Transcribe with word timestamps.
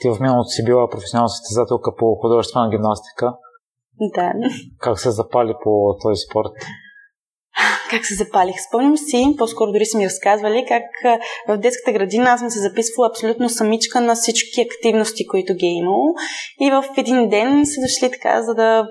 Ти 0.00 0.08
в 0.08 0.20
миналото 0.20 0.48
си 0.48 0.64
била 0.64 0.88
професионална 0.88 1.28
състезателка 1.28 1.90
по 1.98 2.14
художествена 2.14 2.70
гимнастика. 2.70 3.26
Да. 4.14 4.32
Как 4.78 5.00
се 5.00 5.10
запали 5.10 5.54
по 5.64 5.96
този 6.02 6.16
спорт? 6.30 6.52
как 7.90 8.06
се 8.06 8.14
запалих. 8.14 8.56
Спомням 8.68 8.96
си, 8.96 9.34
по-скоро 9.38 9.72
дори 9.72 9.86
са 9.86 9.98
ми 9.98 10.06
разказвали, 10.06 10.66
как 10.68 10.82
в 11.48 11.58
детската 11.58 11.92
градина 11.92 12.30
аз 12.30 12.40
съм 12.40 12.50
се 12.50 12.58
записвала 12.58 13.08
абсолютно 13.08 13.48
самичка 13.48 14.00
на 14.00 14.14
всички 14.14 14.60
активности, 14.60 15.26
които 15.26 15.54
ги 15.54 15.66
е 15.66 15.78
имало. 15.78 16.14
И 16.60 16.70
в 16.70 16.84
един 16.96 17.28
ден 17.28 17.66
са 17.66 17.80
дошли 17.80 18.12
така, 18.12 18.42
за 18.42 18.54
да 18.54 18.86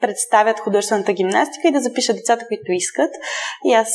представят 0.00 0.60
художествената 0.60 1.12
гимнастика 1.12 1.68
и 1.68 1.72
да 1.72 1.80
запишат 1.80 2.16
децата, 2.16 2.44
които 2.48 2.72
искат. 2.72 3.10
И 3.64 3.72
аз 3.72 3.88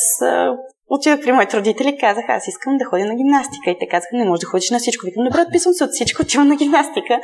отидох 0.90 1.22
при 1.22 1.32
моите 1.32 1.58
родители 1.58 1.90
и 1.90 1.98
казах, 1.98 2.26
аз 2.28 2.48
искам 2.48 2.78
да 2.78 2.86
ходя 2.86 3.06
на 3.06 3.16
гимнастика. 3.16 3.72
И 3.72 3.78
те 3.80 3.88
казаха, 3.88 4.18
не 4.18 4.26
можеш 4.26 4.42
да 4.42 4.48
ходиш 4.48 4.70
на 4.70 4.80
всичко. 4.80 5.06
Викам, 5.06 5.24
добре, 5.24 5.42
отписвам 5.42 5.74
се 5.74 5.84
от 5.84 5.92
всичко, 5.92 6.22
отивам 6.22 6.48
на 6.48 6.56
гимнастика. 6.56 7.22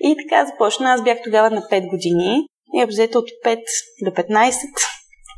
И 0.00 0.16
така 0.22 0.46
започна. 0.46 0.92
Аз 0.92 1.02
бях 1.02 1.18
тогава 1.24 1.50
на 1.50 1.60
5 1.60 1.90
години. 1.90 2.46
И 2.74 2.84
обзето 2.84 3.18
от 3.18 3.28
5 3.44 3.58
до 4.04 4.10
15 4.10 4.54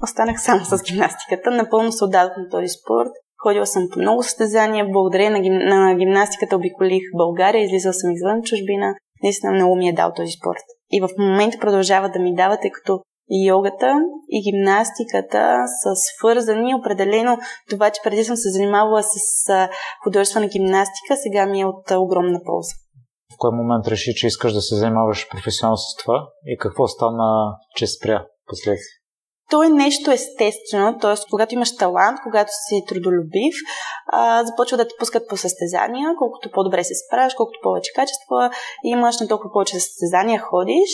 останах 0.02 0.40
само 0.40 0.64
с 0.64 0.82
гимнастиката. 0.82 1.50
Напълно 1.50 1.92
се 1.92 2.04
отдадох 2.04 2.36
на 2.36 2.48
този 2.48 2.68
спорт. 2.68 3.10
Ходила 3.42 3.66
съм 3.66 3.88
по 3.92 4.00
много 4.00 4.22
състезания. 4.22 4.86
Благодаря 4.92 5.30
на, 5.30 5.40
гим... 5.40 5.58
на 5.58 5.94
гимнастиката 5.94 6.56
обиколих 6.56 7.02
България, 7.16 7.64
излизала 7.64 7.94
съм 7.94 8.10
извън 8.10 8.42
чужбина. 8.42 8.94
Наистина 9.22 9.52
много 9.52 9.76
ми 9.76 9.88
е 9.88 9.92
дал 9.92 10.12
този 10.16 10.32
спорт. 10.32 10.62
И 10.90 11.00
в 11.00 11.08
момента 11.18 11.58
продължава 11.58 12.08
да 12.08 12.18
ми 12.18 12.34
дава, 12.34 12.58
тъй 12.60 12.70
като 12.70 13.00
йогата 13.30 14.00
и 14.28 14.42
гимнастиката 14.46 15.62
са 15.82 15.90
свързани. 15.94 16.74
Определено 16.74 17.38
това, 17.70 17.90
че 17.90 18.00
преди 18.04 18.24
съм 18.24 18.36
се 18.36 18.50
занимавала 18.50 19.02
с 19.02 19.68
художествена 20.04 20.46
гимнастика, 20.46 21.16
сега 21.16 21.46
ми 21.46 21.60
е 21.60 21.66
от 21.66 21.90
огромна 21.90 22.40
полза. 22.46 22.74
В 23.34 23.36
кой 23.38 23.50
момент 23.52 23.88
реши, 23.88 24.14
че 24.14 24.26
искаш 24.26 24.52
да 24.52 24.60
се 24.60 24.74
занимаваш 24.74 25.28
професионално 25.30 25.76
с 25.76 25.96
това 26.02 26.28
и 26.46 26.58
какво 26.58 26.88
стана, 26.88 27.56
че 27.76 27.86
спря 27.86 28.26
последствие? 28.46 28.98
то 29.50 29.62
е 29.62 29.68
нещо 29.68 30.10
естествено, 30.10 30.98
т.е. 30.98 31.14
когато 31.30 31.54
имаш 31.54 31.76
талант, 31.76 32.18
когато 32.22 32.50
си 32.52 32.84
трудолюбив, 32.88 33.54
а, 34.12 34.44
започва 34.44 34.76
да 34.76 34.88
те 34.88 34.94
пускат 34.98 35.28
по 35.28 35.36
състезания, 35.36 36.14
колкото 36.18 36.50
по-добре 36.50 36.84
се 36.84 36.94
справяш, 36.94 37.34
колкото 37.34 37.58
повече 37.62 37.92
качества 37.94 38.50
имаш, 38.84 39.20
на 39.20 39.28
толкова 39.28 39.52
повече 39.52 39.80
състезания 39.80 40.40
ходиш. 40.40 40.90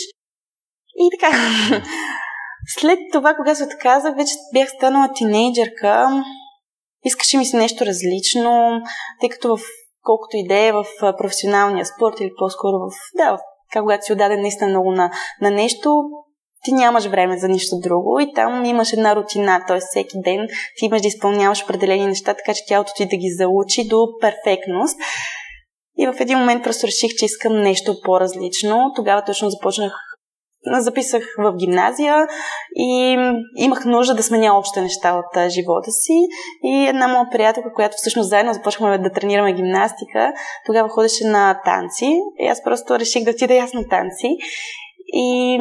И 0.95 1.09
така. 1.19 1.37
След 2.67 2.99
това, 3.13 3.33
когато 3.33 3.57
се 3.57 3.63
отказах, 3.63 4.15
вече 4.15 4.33
бях 4.53 4.69
станала 4.69 5.09
тинейджърка. 5.15 6.23
Искаше 7.03 7.37
ми 7.37 7.45
се 7.45 7.57
нещо 7.57 7.85
различно, 7.85 8.81
тъй 9.21 9.29
като 9.29 9.57
в 9.57 9.61
колкото 10.03 10.37
идея 10.37 10.73
в 10.73 10.85
професионалния 11.17 11.85
спорт 11.85 12.19
или 12.19 12.31
по-скоро 12.37 12.77
в, 12.77 12.91
да, 13.17 13.37
когато 13.73 14.05
си 14.05 14.13
отдаден 14.13 14.41
наистина 14.41 14.69
много 14.69 14.91
на, 14.91 15.11
на 15.41 15.51
нещо, 15.51 16.03
ти 16.63 16.71
нямаш 16.71 17.05
време 17.05 17.37
за 17.37 17.47
нищо 17.47 17.79
друго 17.79 18.19
и 18.19 18.33
там 18.33 18.65
имаш 18.65 18.93
една 18.93 19.15
рутина, 19.15 19.63
т.е. 19.67 19.79
всеки 19.79 20.17
ден 20.25 20.47
ти 20.77 20.85
имаш 20.85 21.01
да 21.01 21.07
изпълняваш 21.07 21.63
определени 21.63 22.05
неща, 22.05 22.33
така 22.33 22.53
че 22.53 22.65
тялото 22.67 22.91
ти 22.95 23.05
да 23.05 23.17
ги 23.17 23.35
заучи 23.37 23.87
до 23.87 24.07
перфектност. 24.21 24.99
И 25.97 26.07
в 26.07 26.15
един 26.19 26.37
момент 26.37 26.63
просто 26.63 26.87
реших, 26.87 27.11
че 27.17 27.25
искам 27.25 27.61
нещо 27.61 27.95
по-различно. 28.03 28.91
Тогава 28.95 29.23
точно 29.23 29.49
започнах 29.49 29.93
записах 30.67 31.23
в 31.37 31.55
гимназия 31.55 32.27
и 32.75 33.17
имах 33.57 33.85
нужда 33.85 34.15
да 34.15 34.23
сменя 34.23 34.57
общите 34.57 34.81
неща 34.81 35.13
от 35.13 35.49
живота 35.49 35.91
си. 35.91 36.13
И 36.63 36.87
една 36.87 37.07
моя 37.07 37.29
приятелка, 37.31 37.73
която 37.73 37.95
всъщност 37.97 38.29
заедно 38.29 38.53
започнахме 38.53 38.97
да 38.97 39.09
тренираме 39.09 39.53
гимнастика, 39.53 40.33
тогава 40.65 40.89
ходеше 40.89 41.27
на 41.27 41.61
танци. 41.65 42.19
И 42.39 42.47
аз 42.47 42.63
просто 42.63 42.99
реших 42.99 43.23
да 43.23 43.31
отида 43.31 43.67
на 43.73 43.87
танци. 43.87 44.27
И 45.13 45.57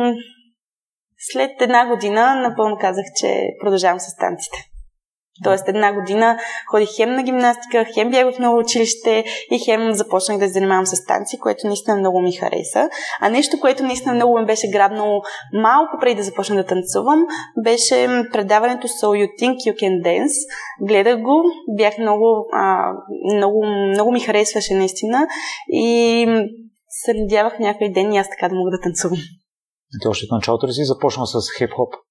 след 1.18 1.50
една 1.60 1.86
година 1.86 2.34
напълно 2.34 2.76
казах, 2.80 3.04
че 3.20 3.48
продължавам 3.60 4.00
с 4.00 4.16
танците. 4.16 4.73
Тоест 5.42 5.68
една 5.68 5.92
година 5.92 6.38
ходих 6.70 6.88
хем 6.96 7.10
на 7.10 7.22
гимнастика, 7.22 7.86
хем 7.94 8.10
бях 8.10 8.34
в 8.34 8.38
ново 8.38 8.58
училище 8.58 9.24
и 9.50 9.64
хем 9.64 9.92
започнах 9.92 10.38
да 10.38 10.46
се 10.46 10.52
занимавам 10.52 10.86
с 10.86 11.04
танци, 11.04 11.38
което 11.38 11.66
наистина 11.66 11.96
много 11.96 12.20
ми 12.20 12.32
хареса. 12.32 12.88
А 13.20 13.28
нещо, 13.28 13.60
което 13.60 13.82
наистина 13.82 14.14
много 14.14 14.38
ме 14.38 14.46
беше 14.46 14.70
грабнало 14.70 15.22
малко 15.52 15.96
преди 16.00 16.14
да 16.14 16.22
започна 16.22 16.56
да 16.56 16.64
танцувам, 16.64 17.26
беше 17.64 18.08
предаването 18.32 18.88
So 18.88 19.06
You 19.06 19.28
Think 19.40 19.54
You 19.54 19.74
Can 19.74 20.02
Dance. 20.02 20.34
Гледах 20.80 21.20
го, 21.20 21.44
бях 21.76 21.98
много, 21.98 22.46
а, 22.52 22.92
много, 23.34 23.66
много 23.66 24.12
ми 24.12 24.20
харесваше 24.20 24.74
наистина 24.74 25.26
и 25.68 26.26
се 26.88 27.14
надявах 27.14 27.58
някой 27.58 27.88
ден 27.88 28.12
и 28.12 28.18
аз 28.18 28.30
така 28.30 28.48
да 28.48 28.54
мога 28.54 28.70
да 28.70 28.80
танцувам. 28.80 29.18
Ти 30.02 30.08
още 30.08 30.24
от 30.24 30.32
началото 30.32 30.66
ли 30.66 30.72
си 30.72 30.84
започнал 30.84 31.26
с 31.26 31.36
хип-хоп? 31.58 32.03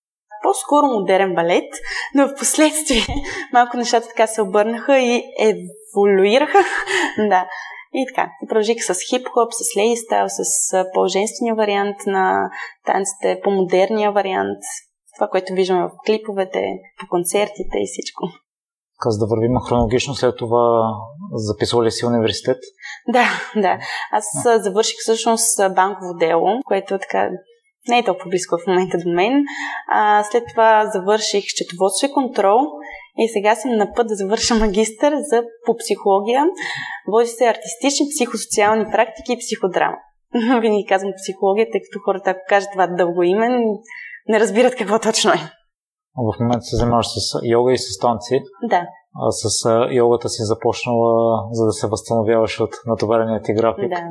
По-скоро 0.53 0.87
модерен 0.87 1.35
балет, 1.35 1.73
но 2.15 2.27
в 2.27 2.35
последствие 2.39 3.01
малко 3.53 3.77
нещата 3.77 4.07
така 4.07 4.27
се 4.27 4.41
обърнаха 4.41 4.99
и 4.99 5.23
еволюираха. 5.39 6.59
да. 7.17 7.47
И 7.93 8.05
така, 8.07 8.29
продължих 8.49 8.83
с 8.83 8.93
хип-хоп, 9.09 9.49
с 9.51 9.77
лейстайл, 9.77 10.25
с 10.29 10.43
по-женствения 10.93 11.55
вариант 11.55 11.97
на 12.07 12.49
танците, 12.85 13.41
по-модерния 13.43 14.11
вариант, 14.11 14.59
това, 15.17 15.27
което 15.27 15.53
виждаме 15.53 15.83
в 15.83 15.91
клиповете, 16.05 16.63
по 16.99 17.07
концертите 17.09 17.77
и 17.77 17.87
всичко. 17.87 18.23
Каза 18.99 19.19
да 19.19 19.25
вървим 19.35 19.59
хронологично, 19.67 20.13
след 20.13 20.37
това 20.37 20.83
записвали 21.31 21.91
си 21.91 22.05
университет? 22.05 22.57
Да, 23.07 23.25
да. 23.55 23.79
Аз 24.11 24.25
завърших 24.63 24.95
всъщност 24.99 25.57
банково 25.75 26.13
дело, 26.19 26.47
което 26.65 26.99
така 26.99 27.29
не 27.88 27.99
е 27.99 28.03
толкова 28.03 28.29
близко 28.29 28.57
в 28.57 28.67
момента 28.67 28.97
до 28.97 29.09
мен. 29.09 29.44
А, 29.91 30.23
след 30.23 30.44
това 30.51 30.85
завърших 30.94 31.44
счетоводство 31.47 32.07
и 32.07 32.13
контрол 32.13 32.59
и 33.17 33.29
сега 33.29 33.55
съм 33.55 33.71
на 33.71 33.94
път 33.95 34.07
да 34.07 34.16
завърша 34.16 34.55
магистър 34.55 35.13
за, 35.29 35.44
по 35.66 35.75
психология. 35.77 36.44
Води 37.11 37.27
се 37.27 37.45
артистични, 37.53 38.05
психосоциални 38.16 38.85
практики 38.91 39.33
и 39.33 39.38
психодрама. 39.38 39.97
Винаги 40.61 40.85
казвам 40.89 41.11
психология, 41.23 41.67
тъй 41.71 41.81
като 41.81 42.03
хората, 42.05 42.29
ако 42.29 42.41
кажат 42.49 42.69
това 42.71 42.88
дълго 42.88 43.23
име, 43.23 43.47
не 44.27 44.39
разбират 44.39 44.75
какво 44.75 45.00
точно 45.00 45.31
е. 45.31 45.41
В 46.15 46.39
момента 46.39 46.61
се 46.61 46.75
занимаваш 46.75 47.07
с 47.07 47.39
йога 47.44 47.73
и 47.73 47.77
с 47.77 48.00
танци. 48.00 48.39
Да. 48.69 48.81
А 49.15 49.31
с 49.31 49.69
йогата 49.91 50.29
си 50.29 50.41
започнала, 50.44 51.39
за 51.51 51.65
да 51.65 51.71
се 51.71 51.88
възстановяваш 51.88 52.59
от 52.59 52.73
натоварения 52.85 53.41
ти 53.41 53.53
график. 53.53 53.89
Да 53.89 54.07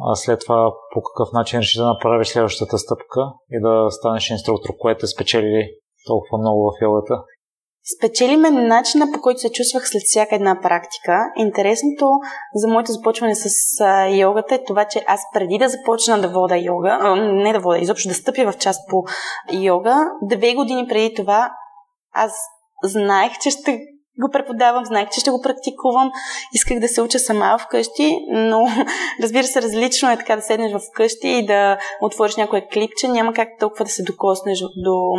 а 0.00 0.14
след 0.14 0.40
това 0.40 0.72
по 0.94 1.02
какъв 1.02 1.32
начин 1.32 1.60
реши 1.60 1.78
да 1.78 1.86
направиш 1.86 2.28
следващата 2.28 2.78
стъпка 2.78 3.20
и 3.50 3.60
да 3.60 3.90
станеш 3.90 4.30
инструктор, 4.30 4.70
което 4.78 5.04
е 5.04 5.08
спечели 5.08 5.68
толкова 6.06 6.38
много 6.38 6.70
в 6.70 6.82
йогата? 6.82 7.22
Спечели 7.98 8.36
ме 8.36 8.50
начина 8.50 9.06
по 9.14 9.20
който 9.20 9.40
се 9.40 9.52
чувствах 9.52 9.88
след 9.88 10.02
всяка 10.04 10.34
една 10.34 10.60
практика. 10.62 11.18
Интересното 11.36 12.10
за 12.54 12.68
моето 12.68 12.92
започване 12.92 13.34
с 13.34 13.48
йогата 14.10 14.54
е 14.54 14.64
това, 14.64 14.84
че 14.84 15.04
аз 15.06 15.20
преди 15.34 15.58
да 15.58 15.68
започна 15.68 16.20
да 16.20 16.28
вода 16.28 16.56
йога, 16.56 17.16
не 17.16 17.52
да 17.52 17.60
вода, 17.60 17.78
изобщо 17.78 18.08
да 18.08 18.14
стъпя 18.14 18.52
в 18.52 18.58
част 18.58 18.80
по 18.90 19.04
йога, 19.52 19.96
две 20.22 20.54
години 20.54 20.86
преди 20.88 21.14
това 21.14 21.50
аз 22.14 22.32
знаех, 22.84 23.32
че 23.42 23.50
ще 23.50 23.80
го 24.20 24.30
преподавам, 24.32 24.84
знаех, 24.84 25.08
че 25.10 25.20
ще 25.20 25.30
го 25.30 25.42
практикувам, 25.42 26.10
исках 26.54 26.78
да 26.78 26.88
се 26.88 27.02
уча 27.02 27.18
сама 27.18 27.58
вкъщи, 27.58 28.18
но 28.32 28.66
разбира 29.22 29.44
се, 29.44 29.62
различно 29.62 30.10
е 30.10 30.16
така 30.16 30.36
да 30.36 30.42
седнеш 30.42 30.72
вкъщи 30.92 31.28
и 31.28 31.46
да 31.46 31.78
отвориш 32.00 32.36
някое 32.36 32.68
клипче, 32.72 33.08
няма 33.08 33.32
как 33.32 33.48
толкова 33.60 33.84
да 33.84 33.90
се 33.90 34.02
докоснеш 34.02 34.58
до 34.58 35.14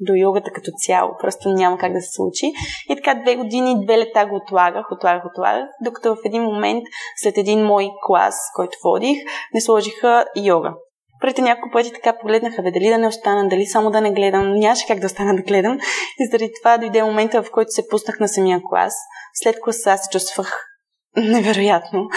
до 0.00 0.14
йогата 0.14 0.50
като 0.54 0.70
цяло. 0.86 1.10
Просто 1.20 1.48
няма 1.48 1.78
как 1.78 1.92
да 1.92 2.00
се 2.00 2.10
случи. 2.12 2.46
И 2.88 2.96
така 2.96 3.14
две 3.14 3.36
години, 3.36 3.84
две 3.84 3.98
лета 3.98 4.26
го 4.26 4.36
отлагах, 4.36 4.86
отлагах, 4.92 5.22
отлагах, 5.26 5.68
докато 5.84 6.14
в 6.14 6.18
един 6.24 6.42
момент, 6.42 6.82
след 7.16 7.38
един 7.38 7.64
мой 7.64 7.88
клас, 8.06 8.34
който 8.56 8.78
водих, 8.84 9.18
не 9.54 9.60
сложиха 9.60 10.24
йога. 10.36 10.74
Първите 11.20 11.42
няколко 11.42 11.72
пъти 11.72 11.92
така 11.92 12.18
погледнаха, 12.20 12.62
бе, 12.62 12.70
дали 12.70 12.88
да 12.88 12.98
не 12.98 13.08
остана, 13.08 13.48
дали 13.48 13.66
само 13.66 13.90
да 13.90 14.00
не 14.00 14.12
гледам. 14.12 14.54
Нямаше 14.54 14.86
как 14.86 14.98
да 14.98 15.06
остана 15.06 15.36
да 15.36 15.42
гледам. 15.42 15.78
И 16.18 16.26
заради 16.30 16.52
това 16.62 16.78
дойде 16.78 17.02
момента, 17.02 17.42
в 17.42 17.50
който 17.50 17.70
се 17.70 17.88
пуснах 17.88 18.20
на 18.20 18.28
самия 18.28 18.60
клас. 18.70 18.94
След 19.34 19.60
класа 19.60 19.96
се 19.96 20.10
чувствах 20.12 20.66
невероятно. 21.16 22.08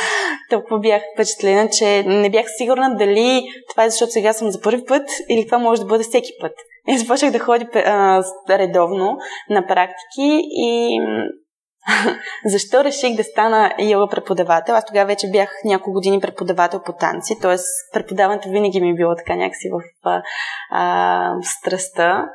Толкова 0.50 0.80
бях 0.80 1.02
впечатлена, 1.14 1.70
че 1.70 2.04
не 2.04 2.30
бях 2.30 2.46
сигурна 2.58 2.96
дали 2.98 3.44
това 3.70 3.84
е 3.84 3.90
защото 3.90 4.12
сега 4.12 4.34
съм 4.34 4.52
за 4.52 4.62
първи 4.62 4.86
път 4.86 5.10
или 5.30 5.46
това 5.46 5.58
може 5.58 5.82
да 5.82 5.88
бъде 5.88 6.04
всеки 6.04 6.32
път. 6.42 6.52
И 6.88 6.98
започнах 6.98 7.32
да 7.32 7.40
ходя 7.40 7.66
а, 7.76 8.24
редовно 8.50 9.18
на 9.50 9.68
практики 9.68 10.42
и 10.44 11.00
Защо 12.46 12.84
реших 12.84 13.16
да 13.16 13.24
стана 13.24 13.74
йога 13.80 14.08
преподавател? 14.08 14.76
Аз 14.76 14.86
тогава 14.86 15.08
вече 15.08 15.28
бях 15.32 15.50
няколко 15.66 15.92
години 15.92 16.20
преподавател 16.20 16.82
по 16.86 16.94
танци, 16.94 17.40
т.е. 17.42 17.56
преподаването 17.94 18.50
винаги 18.50 18.82
ми 18.82 18.90
е 18.90 18.94
било 18.94 19.16
така 19.16 19.36
някакси 19.36 19.70
в 19.70 19.82
а, 20.04 20.22
а, 20.72 21.36
страста. 21.44 22.26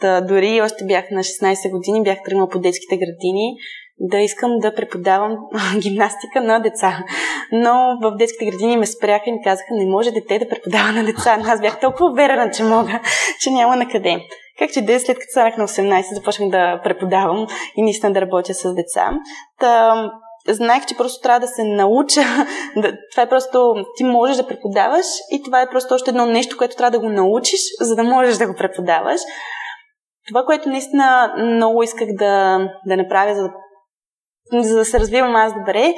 Та, 0.00 0.20
дори 0.20 0.62
още 0.62 0.84
бях 0.84 1.04
на 1.10 1.20
16 1.20 1.70
години, 1.70 2.02
бях 2.02 2.18
тръгнала 2.24 2.48
по 2.48 2.58
детските 2.58 2.96
градини 2.96 3.56
да 3.98 4.18
искам 4.18 4.58
да 4.58 4.74
преподавам 4.74 5.36
гимнастика 5.78 6.40
на 6.40 6.58
деца. 6.58 7.04
Но 7.52 7.98
в 8.02 8.16
детските 8.16 8.50
градини 8.50 8.76
ме 8.76 8.86
спряха 8.86 9.22
и 9.26 9.32
ми 9.32 9.42
казаха, 9.44 9.68
не 9.70 9.90
може 9.90 10.10
дете 10.10 10.38
да 10.38 10.48
преподава 10.48 10.92
на 10.92 11.04
деца. 11.04 11.36
Но 11.36 11.44
аз 11.44 11.60
бях 11.60 11.80
толкова 11.80 12.10
уверена, 12.10 12.50
че 12.50 12.62
мога, 12.62 13.00
че 13.40 13.50
няма 13.50 13.76
на 13.76 13.88
къде. 13.88 14.20
Как 14.58 14.72
че 14.72 14.82
ден 14.82 15.00
след 15.00 15.18
като 15.18 15.30
станах 15.30 15.56
на 15.56 15.68
18, 15.68 16.14
започнах 16.14 16.50
да 16.50 16.80
преподавам 16.84 17.46
и 17.76 17.82
наистина 17.82 18.12
да 18.12 18.20
работя 18.20 18.54
с 18.54 18.74
деца. 18.74 19.10
Та, 19.60 19.94
знаех, 20.48 20.86
че 20.86 20.96
просто 20.96 21.22
трябва 21.22 21.40
да 21.40 21.46
се 21.46 21.64
науча. 21.64 22.20
Това 23.10 23.22
е 23.22 23.28
просто, 23.28 23.74
ти 23.96 24.04
можеш 24.04 24.36
да 24.36 24.46
преподаваш 24.46 25.06
и 25.30 25.42
това 25.42 25.62
е 25.62 25.70
просто 25.70 25.94
още 25.94 26.10
едно 26.10 26.26
нещо, 26.26 26.56
което 26.56 26.76
трябва 26.76 26.90
да 26.90 27.00
го 27.00 27.08
научиш, 27.08 27.60
за 27.80 27.96
да 27.96 28.04
можеш 28.04 28.36
да 28.36 28.46
го 28.46 28.54
преподаваш. 28.54 29.20
Това, 30.28 30.44
което 30.44 30.68
наистина 30.68 31.34
много 31.38 31.82
исках 31.82 32.08
да, 32.18 32.58
да 32.86 32.96
направя, 32.96 33.34
за 33.34 33.42
да 33.42 33.52
за 34.52 34.76
да 34.76 34.84
се 34.84 35.00
развивам 35.00 35.36
аз 35.36 35.54
добре, 35.54 35.94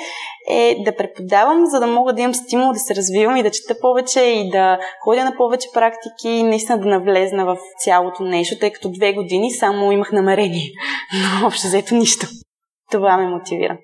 е 0.48 0.76
да 0.84 0.96
преподавам, 0.96 1.66
за 1.66 1.80
да 1.80 1.86
мога 1.86 2.12
да 2.12 2.20
имам 2.20 2.34
стимул 2.34 2.72
да 2.72 2.78
се 2.78 2.94
развивам 2.94 3.36
и 3.36 3.42
да 3.42 3.50
чета 3.50 3.80
повече 3.80 4.20
и 4.20 4.50
да 4.50 4.78
ходя 5.04 5.24
на 5.24 5.36
повече 5.36 5.68
практики 5.74 6.28
и 6.28 6.42
наистина 6.42 6.78
да 6.78 6.88
навлезна 6.88 7.44
в 7.44 7.56
цялото 7.84 8.22
нещо, 8.22 8.58
тъй 8.58 8.72
като 8.72 8.90
две 8.90 9.12
години 9.12 9.52
само 9.52 9.92
имах 9.92 10.12
намерение, 10.12 10.70
но 11.40 11.46
общо 11.46 11.66
взето 11.66 11.94
нищо. 11.94 12.26
Това 12.90 13.16
ме 13.16 13.28
мотивира. 13.28 13.78